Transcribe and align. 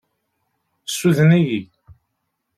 Suden-iyi. 0.97 1.61